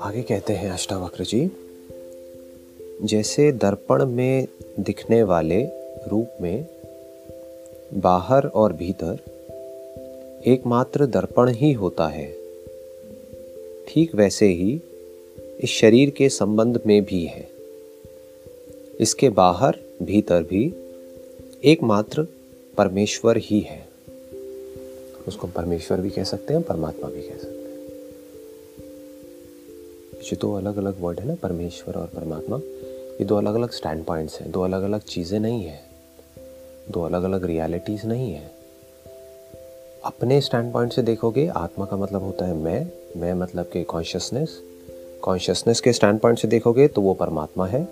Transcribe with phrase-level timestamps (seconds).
[0.00, 1.50] आगे कहते हैं अष्टावक्र जी,
[3.02, 4.46] जैसे दर्पण में
[4.80, 5.64] दिखने वाले
[6.08, 6.66] रूप में
[7.94, 9.18] बाहर और भीतर
[10.46, 12.32] एकमात्र दर्पण ही होता है,
[13.88, 14.80] ठीक वैसे ही
[15.60, 17.48] इस शरीर के संबंध में भी है।
[19.00, 20.74] इसके बाहर, भीतर भी
[21.64, 22.26] एकमात्र
[22.76, 23.85] परमेश्वर ही है।
[25.28, 27.64] उसको परमेश्वर भी कह सकते हैं परमात्मा भी कह सकते हैं।
[30.22, 32.56] ये दो अलग अलग वर्ड है ना, परमेश्वर और परमात्मा,
[33.20, 35.80] ये दो अलग अलग स्टैंड पॉइंट्स हैं, दो अलग अलग चीज़ें नहीं है,
[36.90, 38.50] दो अलग अलग रियलिटीज़ नहीं है।
[40.04, 42.86] अपने स्टैंड पॉइंट से देखोगे, आत्मा का मतलब होता है मैं
[43.16, 44.60] मैं मतलब कि कॉन्शियसनेस
[45.22, 47.82] कॉन्शियसनेस के स्टैंड पॉइंट से देखोगे तो वो परमात्मा है।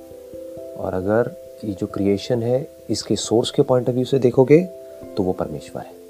[0.76, 1.30] और अगर
[1.64, 4.62] ये जो क्रिएशन है, इसके सोर्स के पॉइंट ऑफ़ व्यू से देखोगे
[5.16, 6.03] तो वो परमेश्वर है।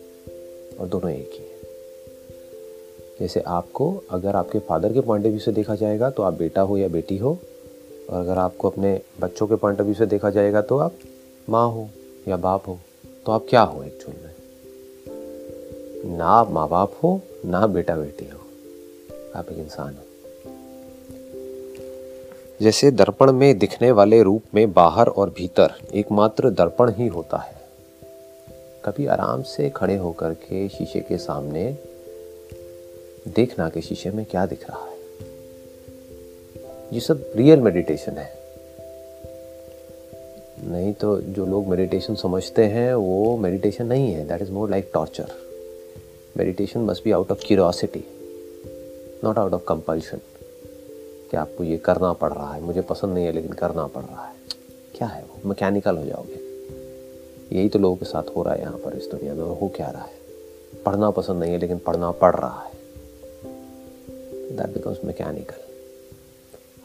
[0.81, 1.55] और दोनों एक ही है।
[3.21, 6.61] जैसे आपको, अगर आपके फादर के पॉइंट ऑफ़ व्यू से देखा जाएगा तो आप बेटा
[6.61, 7.39] हो या बेटी हो,
[8.11, 10.93] और अगर आपको अपने बच्चों के पॉइंट ऑफ़ व्यू से देखा जाएगा तो आप
[11.51, 11.89] माँ हो
[12.29, 12.79] या बाप हो
[13.27, 14.35] तो आप क्या हो एक्चुअल में?
[16.17, 18.39] ना आप माँ बाप हो, ना बेटा बेटी हो।
[19.37, 20.01] आप एक इंसान हो।
[22.63, 27.54] जैसे दर्पण में दिखने वाले रूप में बाहर और भीतर, एकमात्र दर्पण ही होता है।
[28.85, 31.79] कभी आराम से खड़े होकर के शीशे के सामने
[33.29, 34.99] देखना कि शीशे में क्या दिख रहा है।
[36.93, 38.39] ये सब रियल मेडिटेशन है।
[40.65, 44.91] नहीं तो जो लोग मेडिटेशन समझते हैं, वो मेडिटेशन नहीं है। That is more like
[44.95, 45.27] torture
[46.37, 48.05] meditation must be out of curiosity
[49.25, 50.19] not out of compulsion
[51.31, 54.27] कि आपको ये करना पड़ रहा है। मुझे पसंद नहीं है, लेकिन करना पड़ रहा
[54.27, 54.35] है।
[54.95, 55.49] क्या है वो?
[55.49, 56.44] मैकेनिकल हो जाओगे।
[57.55, 59.91] यही तो लोगों के साथ हो रहा है यहाँ पर इस दुनिया में, हो क्या
[59.91, 60.23] रहा है?
[60.85, 62.73] पढ़ना पसंद नहीं है, लेकिन पढ़ना पड़ रहा है।
[64.57, 65.63] दैट बिकम्स मैकेनिकल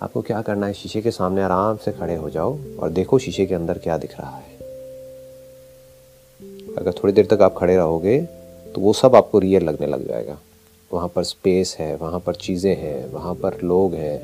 [0.01, 0.73] आपको क्या करना है?
[0.73, 4.19] शीशे के सामने आराम से खड़े हो जाओ और देखो शीशे के अंदर क्या दिख
[4.19, 4.57] रहा है।
[6.77, 8.19] अगर थोड़ी देर तक आप खड़े रहोगे
[8.75, 10.37] तो वो सब आपको रियल लगने लग जाएगा।
[10.91, 14.19] वहाँ पर स्पेस है, वहाँ पर चीज़ें हैं, वहाँ पर लोग हैं।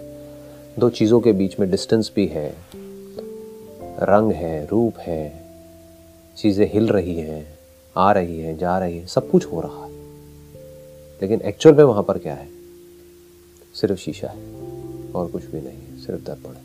[0.80, 2.50] दो चीज़ों के बीच में डिस्टेंस भी है।
[4.03, 5.44] रंग है, रूप है
[6.38, 7.59] चीज़ें हिल रही हैं,
[7.97, 9.91] आ रही हैं, जा रही है, सब कुछ हो रहा है।
[11.22, 12.50] लेकिन एक्चुअल में वहाँ पर क्या है?
[13.73, 14.56] सिर्फ़ शीशा है,
[15.12, 16.62] और कुछ भी नहीं है, सिर्फ़ दर्पण है।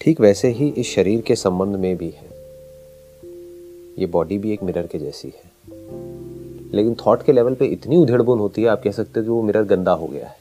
[0.00, 2.28] ठीक वैसे ही इस शरीर के संबंध में भी है।
[3.98, 5.50] ये बॉडी भी एक मिरर के जैसी है।
[6.74, 9.42] लेकिन थॉट के लेवल पे इतनी उधेड़बुन होती है, आप कह सकते हो कि वो
[9.42, 10.36] मिरर गंदा हो गया है।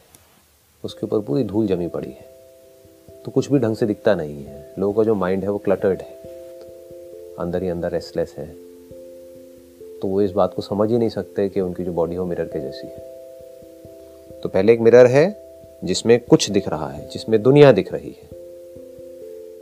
[0.84, 2.34] उसके ऊपर पूरी धूल जमी पड़ी है।
[3.26, 6.02] तो कुछ भी ढंग से दिखता नहीं है। लोगों का जो माइंड है वो क्लटर्ड
[6.02, 6.33] है।
[7.40, 8.56] अंदर ही अंदर रेस्टलेस है।
[10.02, 12.46] तो वो इस बात को समझ ही नहीं सकते कि उनकी जो बॉडी हो मिरर
[12.46, 13.14] के जैसी है।
[14.44, 15.44] तो पहले एक मिरर है,
[15.84, 18.44] जिसमें कुछ दिख रहा है, जिसमें दुनिया दिख रही है।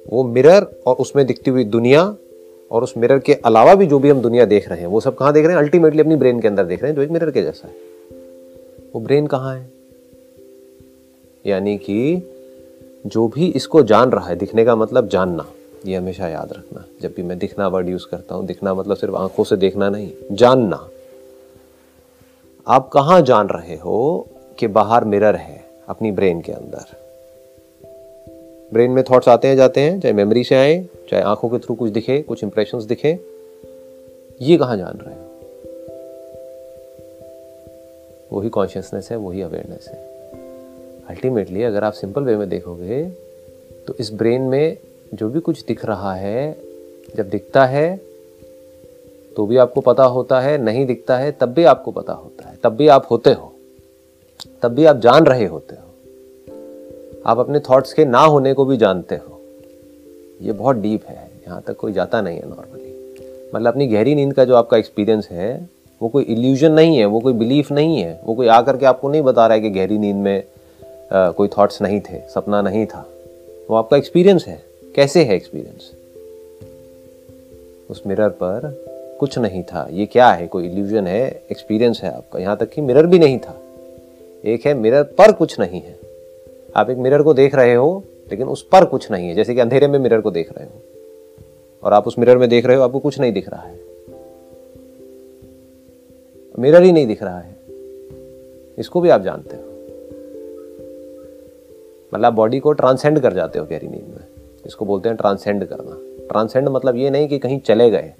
[0.09, 2.15] वो मिरर और उसमें दिखती हुई दुनिया
[2.71, 5.15] और उस मिरर के अलावा भी जो भी हम दुनिया देख रहे हैं, वो सब
[5.15, 5.63] कहाँ देख रहे हैं?
[5.63, 7.73] अल्टीमेटली अपनी ब्रेन के अंदर देख रहे हैं, जो एक मिरर के जैसा है।
[8.95, 9.69] वो ब्रेन कहाँ है?
[11.45, 12.31] यानी कि
[13.07, 15.45] जो भी इसको जान रहा है, दिखने का मतलब जानना।
[15.85, 19.15] ये हमेशा याद रखना। जब भी मैं दिखना वर्ड यूज़ करता हूँ, दिखना मतलब सिर्फ़
[19.15, 20.89] आँखों से देखना नहीं, जानना।
[22.67, 24.27] आप कहाँ जान रहे हो
[24.59, 26.85] कि बाहर मिरर है अपनी ब्रेन के अंदर?
[28.73, 31.75] ब्रेन में थॉट्स आते हैं, जाते हैं, चाहे मेमोरी से आए, चाहे आँखों के थ्रू
[31.75, 33.19] कुछ दिखे, कुछ इंप्रेशंस दिखे।
[34.41, 35.27] ये कहाँ जान रहे हो?
[38.37, 40.11] वही कॉन्शियसनेस है, वही अवेयरनेस है।
[41.09, 43.09] अल्टीमेटली अगर आप सिंपल वे में देखोगे
[43.87, 44.77] तो इस ब्रेन में
[45.13, 46.57] जो भी कुछ दिख रहा है
[47.15, 48.01] जब दिखता है
[49.37, 52.57] तो भी आपको पता होता है नहीं दिखता है तब भी आपको पता होता है।
[52.63, 53.53] तब भी आप होते हो।
[54.61, 55.87] तब भी आप जान रहे होते हो।
[57.25, 59.39] आप अपने थॉट्स के ना होने को भी जानते हो।
[60.41, 62.89] ये बहुत डीप है। यहाँ तक कोई जाता नहीं है नॉर्मली
[63.55, 65.69] मतलब अपनी गहरी नींद का जो आपका एक्सपीरियंस है
[66.01, 69.09] वो कोई इल्यूजन नहीं है वो कोई बिलीफ नहीं है। वो कोई आकर के आपको
[69.09, 70.43] नहीं बता रहा है कि गहरी नींद में
[71.13, 73.09] आ, कोई थॉट्स नहीं थे सपना नहीं था।
[73.69, 75.91] वो आपका एक्सपीरियंस है। कैसे है एक्सपीरियंस
[77.89, 78.85] उस मिरर पर
[79.19, 80.47] कुछ नहीं था। ये क्या है?
[80.47, 81.43] कोई इल्यूजन है?
[81.51, 83.61] एक्सपीरियंस है आपका। यहाँ तक कि मिरर भी नहीं था।
[84.45, 85.99] एक है मिरर पर कुछ नहीं है।
[86.75, 89.59] आप एक मिरर को देख रहे हो, लेकिन उस पर कुछ नहीं है। जैसे कि
[89.59, 90.81] अंधेरे में मिरर को देख रहे हो।
[91.83, 93.79] और आप उस मिरर में देख रहे हो, आपको कुछ नहीं दिख रहा है।
[96.59, 97.55] मिरर ही नहीं दिख रहा है।
[98.77, 99.63] इसको भी आप जानते हो।
[102.13, 104.30] मतलब बॉडी को ट्रांसेंड कर जाते हो गहरी नींद में।
[104.65, 105.97] इसको बोलते हैं ट्रांसेंड करना।
[106.27, 108.13] ट्रांसेंड मतलब ये नहीं कि कहीं चले गए।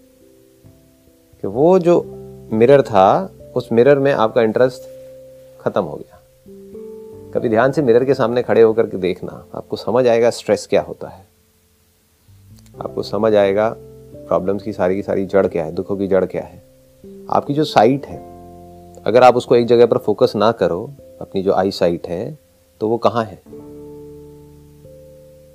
[1.42, 2.06] कि वो जो
[2.54, 4.82] मिरर था, उस मिरर में आपका इंटरेस्ट
[5.62, 6.18] खत्म हो गया।
[7.34, 10.82] कभी ध्यान से मिरर के सामने खड़े होकर के देखना, आपको समझ आएगा स्ट्रेस क्या
[10.82, 11.26] होता है।
[12.82, 13.76] आपको समझ आएगा
[14.16, 16.64] प्रॉब्लम्स की सारी की सारी जड़ क्या है, दुखों की जड़ क्या है।
[17.30, 18.18] आपकी जो साइट है,
[19.04, 20.92] अगर आप उसको एक जगह पर फोकस ना करो,
[21.22, 22.40] अपनी जो आई साइट है
[22.80, 23.42] तो वो कहाँ है?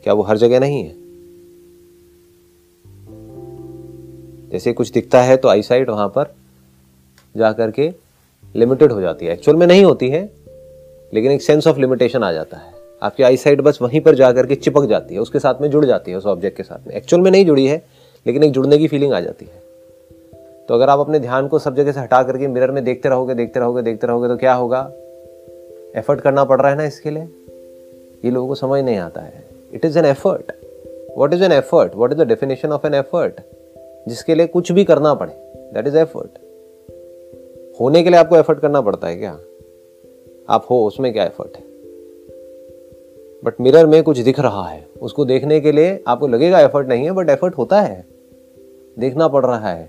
[0.07, 0.95] क्या वो हर जगह नहीं है?
[4.51, 6.35] जैसे कुछ दिखता है तो आई साइट वहाँ पर
[7.37, 7.93] जा करके
[8.57, 10.31] लिमिटेड हो जाती है। एक्चुअल में नहीं होती है,
[11.15, 12.73] लेकिन एक सेंस ऑफ़ लिमिटेशन आ जाता है।
[13.03, 15.85] आपकी आई साइट बस वहीं पर जा करके चिपक जाती है, उसके साथ में जुड़
[15.85, 17.83] जाती है, उस ऑब्जेक्ट के साथ में। एक्चुअल में नहीं जुड़ी है,
[18.27, 19.63] लेकिन एक जुड़ने की फीलिंग आ जाती है।
[20.69, 23.35] तो अगर आप अपने ध्यान को सब जगह से हटा करके मिरर में देखते रहोगे
[23.35, 24.93] देखते रहोगे देखते रहोगे तो क्या होगा?
[25.97, 27.29] एफर्ट करना पड़ रहा है ना इसके लिए?
[28.25, 30.53] ये लोगों को समझ नहीं आता है। It is an effort
[31.17, 33.41] what is an effort what is the definition of an effort
[34.09, 35.33] जिसके लिए कुछ भी करना पड़े.
[35.75, 36.39] दैट इज़ एफर्ट
[37.81, 39.39] होने के लिए आपको एफर्ट करना पड़ता है क्या?
[40.49, 41.65] आप हो, उसमें क्या एफर्ट है?
[43.45, 44.87] बट मिरर में कुछ दिख रहा है.
[45.03, 48.05] उसको देखने के लिए आपको लगेगा एफर्ट नहीं है बट एफर्ट होता है.
[48.99, 49.89] देखना पड़ रहा है.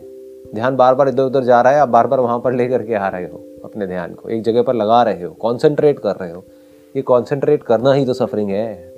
[0.55, 2.93] ध्यान बार बार इधर उधर जा रहा है, आप बार बार वहाँ पर लेकर के
[2.93, 4.29] आ रहे हो, अपने ध्यान को.
[4.29, 6.43] एक जगह पर लगा रहे हो कॉन्सेंट्रेट कर रहे हो.
[6.95, 8.96] ये कॉन्सेंट्रेट करना ही तो सफरिंग है.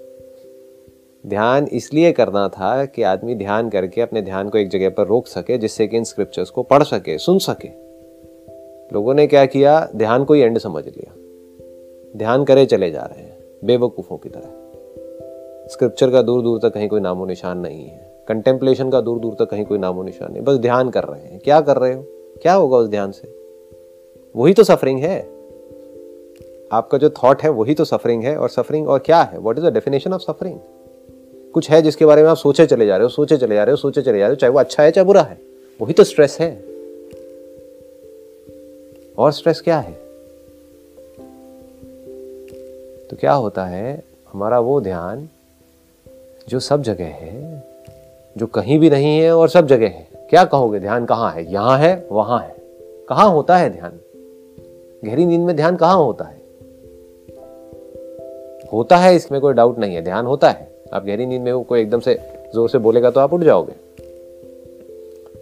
[1.28, 5.28] ध्यान इसलिए करना था कि आदमी ध्यान करके अपने ध्यान को एक जगह पर रोक
[5.28, 7.70] सके, जिससे कि इन स्क्रिप्चर्स को पढ़ सके, सुन सके।
[8.94, 9.90] लोगों ने क्या किया?
[9.96, 11.16] ध्यान को ही एंड समझ लिया।
[12.18, 14.70] ध्यान करे चले जा रहे हैं, बेवकूफ़ों की तरह।
[15.68, 19.34] स्क्रिप्चर का दूर दूर तक कहीं कोई नामो निशान नहीं है। कंटेम्पलेशन का दूर दूर
[19.34, 22.04] तक कहीं कोई नामो निशान नहीं। बस ध्यान कर रहे हैं। क्या कर रहे हो?
[22.42, 23.36] क्या होगा उस ध्यान से?
[24.36, 25.20] वही तो सफरिंग है।
[26.72, 29.38] आपका जो थॉट है, वही तो सफरिंग है। और सफरिंग और क्या है?
[29.38, 30.60] What is the definition of suffering
[31.54, 33.74] कुछ है जिसके बारे में आप सोचे चले जा रहे हो, सोचे चले जा रहे
[33.74, 35.38] हो, सोचे चले जा रहे हो, चाहे वो अच्छा है, चाहे बुरा है।
[35.82, 36.64] वही तो स्ट्रेस है।
[39.18, 39.92] और स्ट्रेस क्या है?
[43.08, 44.04] तो क्या होता है,
[44.34, 45.30] हमारा वो ध्यान
[46.50, 47.64] जो सब जगह है,
[48.38, 50.80] जो कहीं भी नहीं है और सब जगह है। क्या कहोगे?
[50.80, 51.52] ध्यान कहाँ है?
[51.52, 52.56] यहाँ है, वहाँ है।
[53.10, 53.92] कहाँ होता है ध्यान?
[55.06, 56.40] गहरी नींद में ध्यान कहाँ होता है?
[58.74, 61.64] होता है, इसमें कोई डाउट नहीं है। ध्यान होता है। आप गहरी नींद में हो,
[61.64, 62.20] कोई एकदम से
[62.54, 63.74] ज़ोर से बोलेगा तो आप उठ जाओगे।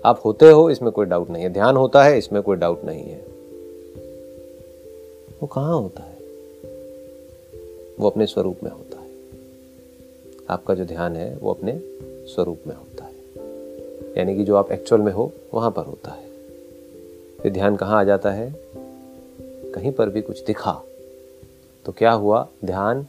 [0.06, 3.04] आप होते हो, इसमें कोई डाउट नहीं है। ध्यान होता है, इसमें कोई डाउट नहीं
[3.04, 3.26] है।
[5.42, 6.18] वो कहाँ होता है?
[8.00, 9.08] वो अपने स्वरूप में होता है।
[10.50, 11.80] आपका जो ध्यान है, वो अपने
[12.26, 13.14] स्वरूप में होता है।
[14.18, 16.28] यानी कि जो आप एक्चुअल में हो, वहाँ पर होता है।
[17.42, 18.56] फिर ध्यान कहाँ आ जाता है?
[19.76, 20.82] कहीं पर भी कुछ दिखा।
[21.86, 22.48] तो क्या हुआ?
[22.66, 23.08] ध्यान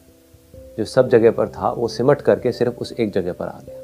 [0.79, 3.77] जो सब जगह पर था, वो सिमट करके सिर्फ़ उस एक जगह पर आ गया।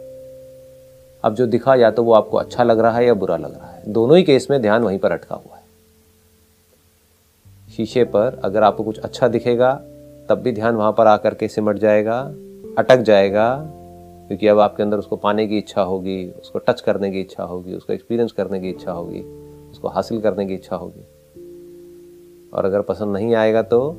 [1.25, 3.70] अब जो दिखा, या तो वो आपको अच्छा लग रहा है या बुरा लग रहा
[3.70, 5.62] है। दोनों ही केस में ध्यान वहीं पर अटका हुआ है।
[7.76, 9.75] शीशे पर अगर आपको कुछ अच्छा दिखेगा,
[10.29, 12.20] तब भी ध्यान वहाँ पर आकर के सिमट जाएगा,
[12.79, 13.70] अटक जाएगा,
[14.29, 17.75] क्योंकि अब आपके अंदर उसको पाने की इच्छा होगी, उसको टच करने की इच्छा होगी,
[17.75, 19.20] उसको एक्सपीरियंस करने की इच्छा होगी,
[19.70, 21.06] उसको हासिल करने की इच्छा होगी।
[22.52, 23.91] और अगर पसंद नहीं आएगा तो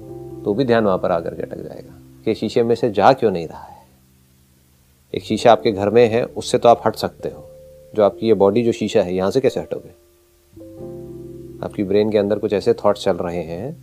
[0.45, 1.94] तो भी ध्यान वहाँ पर आकर के अटक जाएगा।
[2.25, 3.85] कि शीशे में से जा क्यों नहीं रहा है?
[5.15, 7.43] एक शीशा आपके घर में है, उससे तो आप हट सकते हो।
[7.95, 10.05] जो आपकी ये बॉडी जो शीशा है, यहाँ से कैसे हटोगे?
[11.65, 13.77] आपकी ब्रेन के अंदर कुछ ऐसे थॉट्स चल रहे हैं,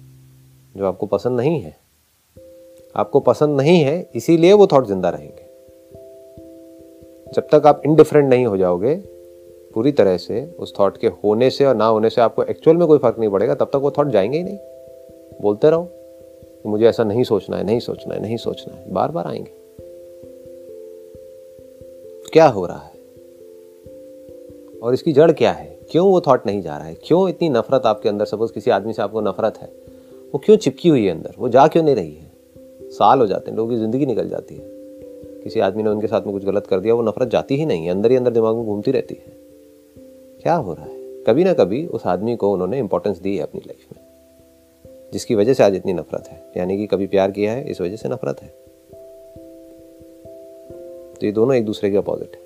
[0.76, 1.76] जो आपको पसंद नहीं है।
[2.96, 5.52] आपको पसंद नहीं है, इसीलिए वो थॉट ज़िंदा रहेंगे।
[7.32, 8.94] जब तक आप इनडिफरेंट नहीं हो जाओगे,
[9.74, 12.88] पूरी तरह से उस थॉट के होने से और ना होने से आपको एक्चुअल में
[12.88, 14.58] कोई फ़र्क नहीं पड़ेगा, तब तक वो थॉट जाएँगे ही नहीं।
[15.42, 16.01] बोलते रहो।
[16.62, 19.62] कि मुझे ऐसा नहीं सोचना है, नहीं सोचना है, नहीं सोचना है। बार बार आएँगे।
[22.32, 22.92] क्या हो रहा है?
[24.80, 25.78] और इसकी जड़ क्या है?
[25.90, 26.94] क्यों वो थॉट नहीं जा रहा है?
[26.94, 29.72] क्यों इतनी नफरत आपके अंदर सपोज़ किसी आदमी से आपको नफरत है,
[30.34, 31.34] वो क्यों चिपकी हुई है अंदर?
[31.38, 32.32] वो जा क्यों नहीं रही है?
[32.90, 34.62] साल हो जाते हैं, लोगों की ज़िंदगी निकल जाती है।
[35.42, 37.84] किसी आदमी ने उनके साथ में कुछ गलत कर दिया, वो नफरत जाती ही नहीं
[37.84, 39.36] है, अंदर ही अंदर दिमाग में घूमती रहती है।
[40.42, 41.22] क्या हो रहा है?
[41.22, 44.01] कभी ना कभी उस आदमी को उन्होंने इंपॉर्टेंस दी है अपनी लाइफ में।
[45.12, 47.96] जिसकी वजह से आज इतनी नफरत है। यानी कि कभी प्यार किया है, इस वजह
[47.96, 48.48] से नफरत है।
[51.14, 52.40] तो ये दोनों एक दूसरे के अपोजिट है।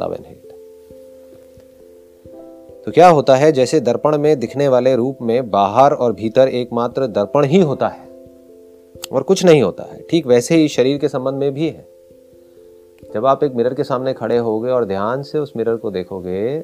[0.00, 0.48] लव एंड हेट
[2.86, 7.06] तो क्या होता है, जैसे दर्पण में दिखने वाले रूप में बाहर और भीतर एकमात्र
[7.06, 8.08] दर्पण ही होता है
[9.12, 11.86] और कुछ नहीं होता है। ठीक वैसे ही शरीर के संबंध में भी है।
[13.14, 16.58] जब आप एक मिरर के सामने खड़े होगे और ध्यान से उस मिरर को देखोगे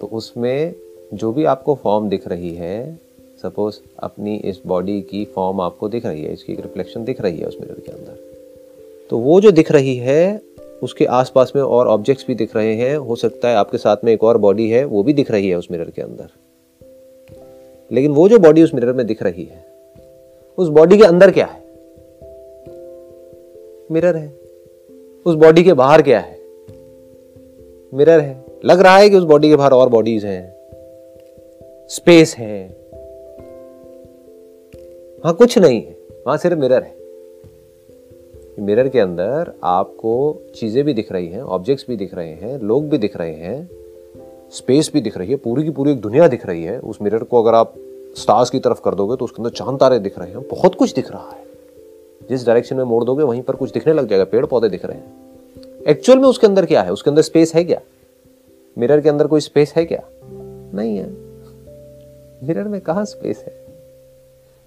[0.00, 0.74] तो उसमें
[1.14, 2.98] जो भी आपको फॉर्म दिख रही है
[3.42, 7.38] सपोज़ अपनी इस बॉडी की फॉर्म आपको दिख रही है, इसकी एक रिफ्लेक्शन दिख रही
[7.38, 8.30] है उस मिरर के अंदर।
[9.10, 10.42] तो वो जो दिख रही है,
[10.82, 14.12] उसके आसपास में और ऑब्जेक्ट्स भी दिख रहे हैं, हो सकता है आपके साथ में
[14.12, 16.28] एक और बॉडी है, वो भी दिख रही है उस मिरर के अंदर।
[17.92, 19.64] लेकिन वो जो बॉडी उस मिरर में दिख रही है,
[20.58, 21.60] उस बॉडी के अंदर क्या है?
[23.92, 24.40] मिरर है।
[25.26, 26.38] उस बॉडी के बाहर क्या है?
[27.94, 30.54] मिरर है। लग रहा है कि उस बॉडी के बाहर और बॉडीज हैं।
[31.88, 32.79] स्पेस है।
[35.20, 35.96] वहाँ कुछ नहीं है।
[36.26, 36.94] वहाँ सिर्फ़ मिरर है।
[38.58, 42.88] मिरर के अंदर आपको चीज़ें भी दिख रही हैं ऑब्जेक्ट्स भी दिख रहे हैं, लोग
[42.88, 43.70] भी दिख रहे हैं
[44.52, 47.22] स्पेस भी दिख रही है, पूरी की पूरी एक दुनिया दिख रही है। उस मिरर
[47.22, 47.74] को अगर आप
[48.16, 50.94] स्टार्स की तरफ़ कर दोगे तो उसके अंदर चाँद तारे दिख रहे हैं, बहुत कुछ
[50.94, 51.44] दिख रहा है।
[52.28, 54.96] जिस डायरेक्शन में मोड़ दोगे, वहीं पर कुछ दिखने लग जाएगा पेड़ पौधे दिख रहे
[54.96, 55.12] हैं।
[55.88, 56.92] एक्चुअल में उसके अंदर क्या है?
[56.92, 57.80] उसके अंदर स्पेस है क्या?
[58.78, 60.02] मिरर के अंदर कोई स्पेस है क्या?
[60.74, 61.10] नहीं है।
[62.46, 63.69] मिरर में कहा स्पेस है?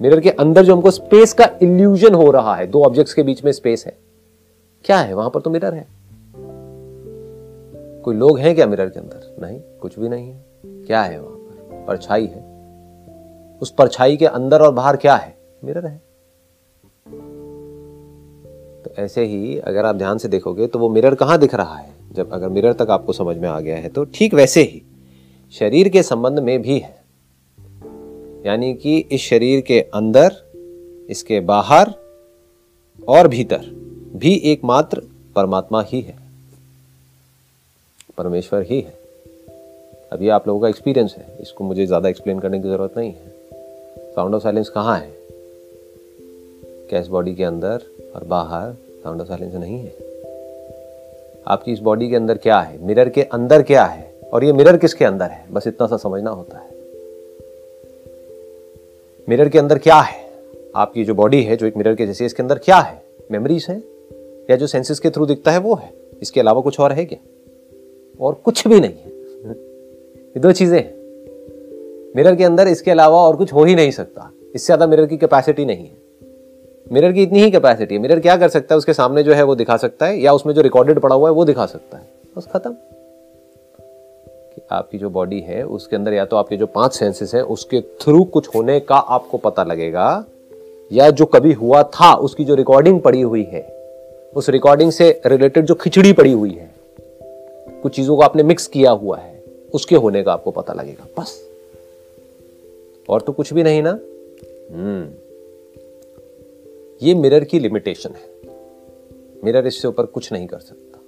[0.04, 3.46] मिरर के अंदर जो हमको स्पेस का इल्यूजन हो रहा है, दो ऑब्जेक्ट्स के बीच
[3.46, 3.98] में स्पेस है।
[4.86, 5.14] क्या है?
[5.14, 5.88] वहाँ पर तो मिरर है।
[8.02, 9.36] कोई लोग हैं क्या मिरर के अंदर?
[9.42, 11.86] नहीं, कुछ भी नहीं है। क्या है वहाँ पर?
[11.88, 12.46] परछाई है।
[13.62, 15.38] उस परछाई के अंदर और बाहर क्या है?
[15.64, 16.02] मिरर है।
[18.84, 21.90] तो ऐसे ही अगर आप ध्यान से देखोगे तो वो मिरर कहाँ दिख रहा है?
[22.12, 24.82] जब अगर मिरर तक आपको समझ में आ गया है तो ठीक वैसे ही।
[25.52, 27.03] शरीर के संबंध में भी है।
[28.46, 30.32] यानी कि इस शरीर के अंदर,
[31.10, 31.94] इसके बाहर
[33.08, 33.62] और भीतर
[34.16, 35.02] भी एकमात्र
[35.36, 36.16] परमात्मा ही है।
[38.18, 39.00] परमेश्वर ही है।
[40.12, 43.34] अभी आप लोगों का एक्सपीरियंस है। इसको मुझे ज़्यादा एक्सप्लेन करने की ज़रूरत नहीं है।
[44.12, 45.14] साउंड ऑफ़ साइलेंस कहाँ है?
[46.90, 47.82] कैस बॉडी के अंदर
[48.16, 49.96] और बाहर साउंड ऑफ़ साइलेंस नहीं है।
[51.48, 52.86] आपकी इस बॉडी के अंदर क्या है?
[52.86, 54.16] मिरर के अंदर क्या है?
[54.34, 55.46] और ये मिरर किसके अंदर है?
[55.52, 56.73] बस इतना सा समझना होता है।
[59.30, 60.32] मिरर के अंदर क्या है?
[60.75, 63.03] आपकी जो बॉडी है, जो एक मिरर के जैसे इसके अंदर क्या है?
[63.32, 63.77] मेमोरीज है?
[64.50, 65.94] या जो सेंसेस के थ्रू दिखता है वो है?
[66.22, 67.20] इसके अलावा कुछ और है क्या?
[68.20, 69.12] और कुछ भी नहीं है।
[70.30, 70.94] ये दो चीज़ें हैं।
[72.15, 75.18] मिरर के अंदर इसके अलावा और कुछ हो ही नहीं सकता। इससे ज़्यादा मिरर की
[75.18, 75.98] कैपेसिटी नहीं है।
[76.92, 78.77] मिरर की इतनी ही कैपेसिटी है। मिरर क्या कर सकता है?
[78.77, 81.36] उसके सामने जो है वो दिखा सकता है, या उसमें जो रिकॉर्डेड पड़ा हुआ है
[81.36, 82.03] वो दिखा सकता है।
[82.38, 82.75] बस खत्म।
[84.74, 88.24] आपकी जो बॉडी है, उसके अंदर या तो आपके जो पाँच सेंसेस हैं, उसके थ्रू
[88.24, 90.25] कुछ होने का आपको पता लगेगा,
[90.92, 93.84] या जो कभी हुआ था, उसकी जो रिकॉर्डिंग पड़ी हुई है,
[94.36, 96.72] उस रिकॉर्डिंग से रिलेटेड जो खिचड़ी पड़ी हुई है,
[97.84, 101.50] कुछ चीज़ों को आपने मिक्स किया हुआ है, उसके होने का आपको पता लगेगा, बस।
[103.10, 104.00] और तो कुछ भी नहीं ना?
[104.72, 105.12] हम्म।
[107.08, 108.34] ये मिरर की लिमिटेशन है।
[109.44, 111.00] मिरर इससे ऊपर कुछ नहीं कर सकता।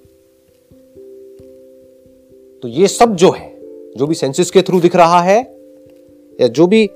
[2.62, 3.55] तो ये सब जो है
[3.98, 5.56] जो भी सेंसेस के थ्रू दिख रहा है,
[6.42, 6.90] या जो भी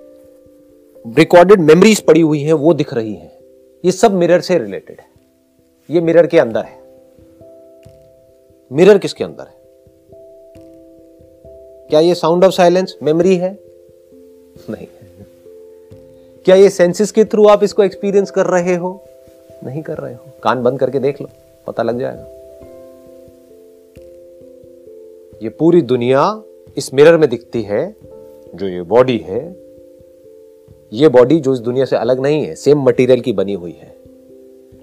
[1.07, 3.39] रिकॉर्डेड मेमोरीज पड़ी हुई है, वो दिख रही है।
[3.85, 5.05] ये सब मिरर से रिलेटेड है।
[5.89, 6.79] ये मिरर के अंदर है।
[8.71, 9.59] मिरर किसके अंदर है?
[11.89, 13.59] क्या ये साउंड ऑफ़ साइलेंस मेमोरी है?
[14.69, 14.87] नहीं।
[16.45, 19.03] क्या ये सेंसेस के थ्रू आप इसको एक्सपीरियंस कर रहे हो?
[19.65, 21.27] नहीं कर रहे हो। कान बंद करके देख लो,
[21.67, 22.23] पता लग जाएगा।
[25.43, 26.43] ये पूरी दुनिया
[26.79, 27.95] इस मिरर में दिखती है
[28.55, 29.39] जो ये बॉडी है,
[30.93, 33.97] ये बॉडी जो इस दुनिया से अलग नहीं है सेम मटेरियल की बनी हुई है।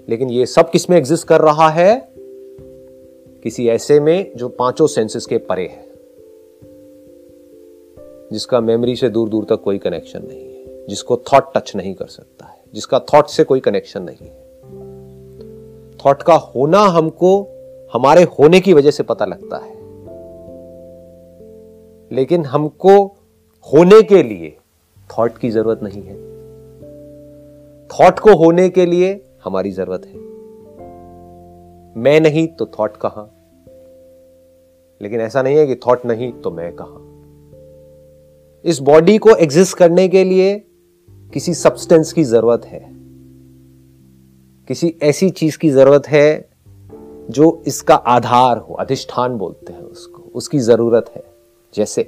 [0.09, 2.09] लेकिन ये सब किसमें एग्जिस्ट कर रहा है?
[3.43, 5.85] किसी ऐसे में जो पाँचों सेंसेस के परे है,
[8.31, 12.07] जिसका मेमोरी से दूर दूर तक कोई कनेक्शन नहीं है, जिसको थॉट टच नहीं कर
[12.07, 14.47] सकता है, जिसका थॉट से कोई कनेक्शन नहीं है।
[16.05, 17.47] थॉट का होना हमको,
[17.93, 19.76] हमारे होने की वजह से पता लगता है।
[22.11, 23.05] लेकिन हमको
[23.73, 24.57] होने के लिए
[25.17, 26.15] थॉट की ज़रूरत नहीं है।
[27.87, 30.17] थॉट को होने के लिए हमारी ज़रूरत है।
[32.01, 33.33] मैं नहीं तो थॉट कहाँ?
[35.01, 37.03] लेकिन ऐसा नहीं है कि थॉट नहीं तो मैं कहाँ?
[38.65, 40.65] इस बॉडी को एग्जिस्ट करने के लिए
[41.33, 42.89] किसी सब्सटेंस की ज़रूरत है।
[44.67, 46.49] किसी ऐसी चीज़ की ज़रूरत है
[47.29, 51.26] जो इसका आधार हो, अधिष्ठान बोलते हैं उसको, उसकी ज़रूरत है।
[51.77, 52.01] जैसे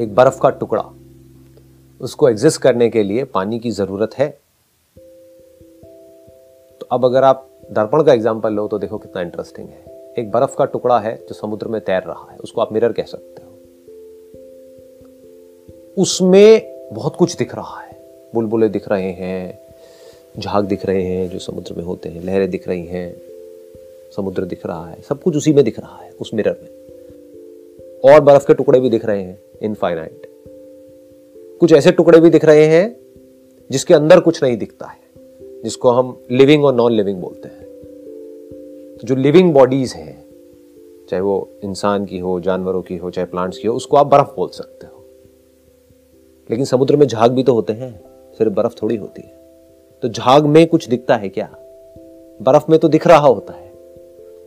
[0.00, 0.84] एक बर्फ़ का टुकड़ा।
[2.00, 4.28] उसको एग्जिस्ट करने के लिए पानी की ज़रूरत है।
[6.80, 10.56] तो अब अगर आप दर्पण का एग्ज़ाम्पल लो तो देखो कितना इंटरेस्टिंग है। एक बर्फ़
[10.56, 13.50] का टुकड़ा है जो समुद्र में तैर रहा है। उसको आप मिरर कह सकते हो।
[15.96, 17.92] उसमें बहुत कुछ दिख रहा है।
[18.34, 19.58] बुलबुले दिख रहे हैं,
[20.38, 23.14] झाग दिख रहे हैं जो समुद्र में होते हैं, लहरें दिख रही हैं,
[24.16, 26.70] समुद्र दिख रहा है, सब कुछ उसी में दिख रहा है, उस मिरर में।
[28.04, 30.30] और बर्फ़ के टुकड़े भी दिख रहे हैं इनफाइनाइट
[31.60, 32.96] कुछ ऐसे टुकड़े भी दिख रहे हैं,
[33.70, 34.98] जिसके अंदर कुछ नहीं दिखता है,
[35.62, 37.64] जिसको हम लिविंग और नॉन लिविंग बोलते हैं.
[38.96, 40.24] तो जो लिविंग बॉडीज हैं,
[41.08, 44.36] चाहे वो इंसान की हो, जानवरों की हो, चाहे प्लांट्स की हो, उसको आप बर्फ़
[44.36, 45.04] बोल सकते हो.
[46.50, 48.00] लेकिन समुद्र में झाग भी तो होते हैं,
[48.38, 49.38] सिर्फ़ बर्फ़ थोड़ी होती है.
[50.02, 51.56] तो झाग में कुछ दिखता है क्या?
[52.42, 53.63] बर्फ़ में तो दिख रहा होता है.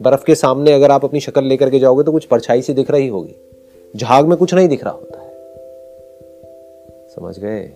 [0.01, 2.92] बर्फ़ के सामने अगर आप अपनी शक्ल लेकर के जाओगे तो कुछ परछाई सी दिख
[2.92, 3.36] रही होगी।
[3.96, 5.27] झाग में कुछ नहीं दिख रहा होता है।
[7.16, 7.72] समझ गए?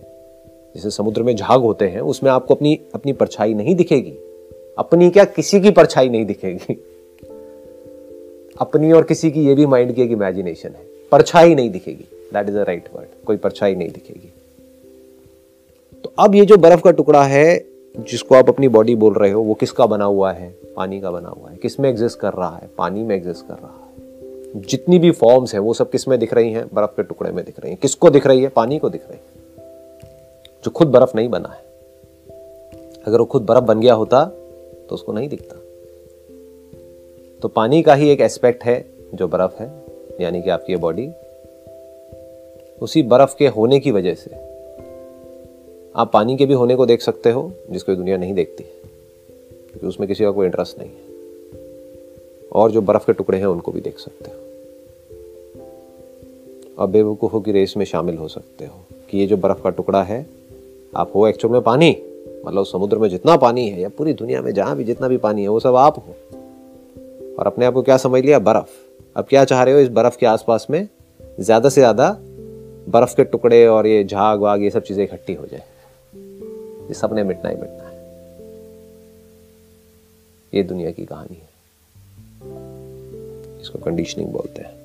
[0.74, 4.14] जैसे समुद्र में झाग होते हैं, उसमें आपको अपनी अपनी परछाई नहीं दिखेगी।
[4.78, 5.24] अपनी क्या?
[5.24, 6.84] किसी की परछाई नहीं दिखेगी।
[8.58, 12.48] अपनी और किसी की ये भी माइंड की एक इमेजिनेशन है। परछाई नहीं दिखेगी। That
[12.48, 14.32] is a right word कोई परछाई नहीं दिखेगी।
[16.04, 19.42] तो अब ये जो बर्फ़ का टुकड़ा है जिसको आप अपनी बॉडी बोल रहे हो,
[19.42, 20.56] वो किसका बना हुआ है?
[20.76, 22.70] पानी का बना हुआ है। किसमें एग्जिस्ट कर रहा है?
[22.78, 23.92] पानी में एग्जिस्ट कर रहा है।
[24.60, 26.66] जितनी भी फॉर्म्स है, वो सब किसमें दिख रही हैं?
[26.74, 28.48] बर्फ़ के टुकड़े में दिख रही हैं। किसको दिख रही है?
[28.48, 29.42] पानी को दिख रही है।
[30.64, 31.64] जो खुद बर्फ़ नहीं बना है।
[33.06, 34.24] अगर वो खुद बर्फ़ बन गया होता
[34.88, 35.56] तो उसको नहीं दिखता।
[37.42, 39.70] तो पानी का ही एक एस्पेक्ट है, जो बर्फ़ है,
[40.20, 41.10] यानी कि आपकी बॉडी
[42.82, 44.51] उसी बर्फ़ के होने की वजह से
[45.96, 50.08] आप पानी के भी होने को देख सकते हो, जिसको दुनिया नहीं देखती। क्योंकि उसमें
[50.08, 51.12] किसी का कोई इंटरेस्ट नहीं है।
[52.52, 54.36] और जो बर्फ़ के टुकड़े हैं, उनको भी देख सकते हो।
[56.78, 58.74] और बेवकूफ़ों की रेस में शामिल हो सकते हो
[59.10, 60.26] कि ये जो बर्फ़ का टुकड़ा है,
[60.96, 62.02] आप हो एक्चुअल में पानी।
[62.46, 65.42] मतलब समुद्र में जितना पानी है, या पूरी दुनिया में जहाँ भी जितना भी पानी
[65.42, 66.14] है, वो सब आप हो।
[67.38, 68.38] और अपने आप को क्या समझ लिया?
[68.38, 68.70] बर्फ़।
[69.16, 70.88] अब क्या चाह रहे हो इस बर्फ़ के आसपास में?
[71.40, 72.16] ज़्यादा से ज़्यादा
[72.88, 75.62] बर्फ़ के टुकड़े और ये झाग वाग ये सब चीज़ें इकट्ठी हो जाए।
[76.92, 77.96] ये सबने मिटना ही मिटना है।
[80.54, 81.48] ये दुनिया की कहानी है।
[83.60, 84.82] इसको कंडीशनिंग बोलते हैं।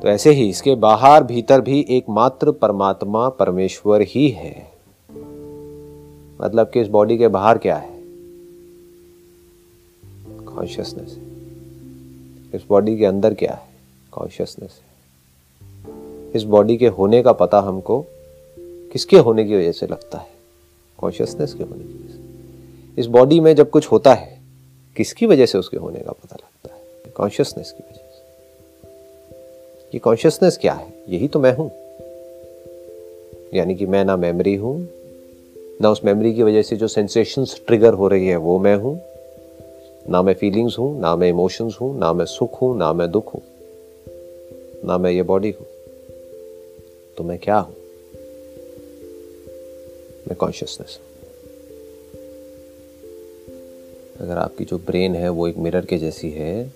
[0.00, 4.72] तो ऐसे ही इसके बाहर भीतर भी एकमात्र परमात्मा परमेश्वर ही है।
[6.40, 8.02] मतलब कि इस बॉडी के बाहर क्या है?
[10.44, 11.18] कॉन्शियसनेस
[12.54, 13.68] इस बॉडी के अंदर क्या है?
[14.12, 14.80] कॉन्शियसनेस
[16.34, 18.06] इस बॉडी के होने का पता हमको
[18.92, 20.28] किसके होने की वजह से लगता है?
[20.98, 24.40] कॉन्शियसनेस के होने की वजह से। इस बॉडी में जब कुछ होता है,
[24.96, 27.12] किसकी वजह से उसके होने का पता लगता है?
[27.16, 28.22] कॉन्शियसनेस की वजह से।
[29.94, 30.92] ये कॉन्शियसनेस क्या है?
[31.08, 31.70] यही तो मैं हूँ।
[33.54, 34.88] यानी कि मैं ना मेमोरी हूँ,
[35.80, 39.00] ना उस मेमोरी की वजह से जो सेंसेशंस ट्रिगर हो रही है, वो मैं हूँ।
[40.08, 43.34] ना मैं फीलिंग्स हूँ, ना मैं इमोशंस हूँ, ना मैं सुख हूँ, ना मैं दुख
[43.34, 43.42] हूँ।
[44.84, 45.66] ना मैं ये बॉडी हूँ।
[47.16, 47.77] तो मैं क्या हूँ?
[50.28, 50.98] मैं कॉन्शियसनेस
[54.20, 56.68] अगर आपकी जो ब्रेन है, वो एक मिरर के जैसी है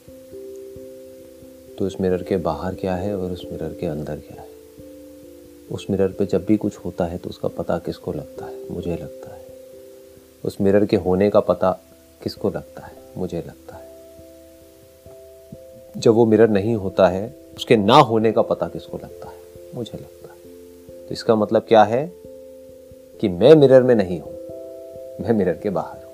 [1.79, 4.49] तो उस मिरर के बाहर क्या है और उस मिरर के अंदर क्या है?
[5.73, 8.71] उस मिरर पे जब भी कुछ होता है तो उसका पता किसको लगता है?
[8.71, 9.47] मुझे लगता है।
[10.45, 11.81] उस मिरर के होने का पता
[12.23, 12.93] किसको लगता है?
[13.17, 13.89] मुझे लगता है।
[15.97, 19.37] जब वो मिरर नहीं होता है, उसके ना होने का पता किसको लगता है?
[19.75, 20.41] मुझे लगता है।
[21.07, 22.22] तो इसका मतलब क्या है?
[23.23, 24.33] कि मैं मिरर में नहीं हूँ,
[25.21, 26.13] मैं मिरर के बाहर हूँ।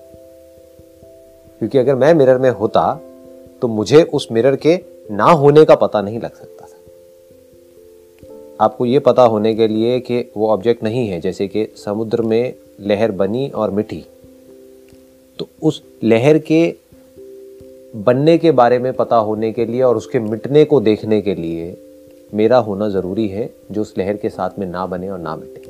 [1.59, 2.83] क्योंकि अगर मैं मिरर में होता
[3.63, 4.75] तो मुझे उस मिरर के
[5.11, 6.77] ना होने का पता नहीं लग सकता था।
[8.61, 12.55] आपको यह पता होने के लिए कि वो ऑब्जेक्ट नहीं है, जैसे कि समुद्र में
[12.81, 14.05] लहर बनी और मिठी
[15.39, 16.75] तो उस लहर के
[17.97, 21.77] बनने के बारे में पता होने के लिए और उसके मिटने को देखने के लिए
[22.35, 25.68] मेरा होना ज़रूरी है जो उस लहर के साथ में ना बने और ना मिटे।